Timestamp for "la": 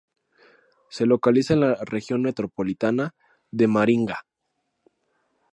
1.59-1.75